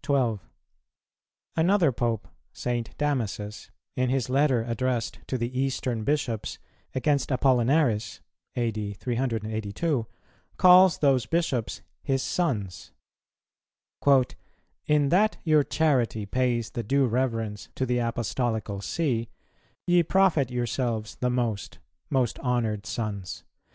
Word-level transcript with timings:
12. 0.00 0.40
Another 1.54 1.92
Pope, 1.92 2.26
St. 2.54 2.96
Damasus, 2.96 3.70
in 3.96 4.08
his 4.08 4.30
letter 4.30 4.62
addressed 4.62 5.18
to 5.26 5.36
the 5.36 5.60
Eastern 5.60 6.04
Bishops 6.04 6.58
against 6.94 7.28
Apollinaris 7.28 8.20
(A.D. 8.56 8.94
382), 8.94 10.06
calls 10.56 10.96
those 11.00 11.26
Bishops 11.26 11.82
his 12.02 12.22
sons. 12.22 12.92
"In 14.86 15.10
that 15.10 15.36
your 15.44 15.64
charity 15.64 16.24
pays 16.24 16.70
the 16.70 16.82
due 16.82 17.04
reverence 17.06 17.68
to 17.74 17.84
the 17.84 17.98
Apostolical 17.98 18.80
See, 18.80 19.28
ye 19.86 20.02
profit 20.02 20.50
yourselves 20.50 21.16
the 21.16 21.28
most, 21.28 21.78
most 22.08 22.38
honoured 22.38 22.86
sons. 22.86 23.44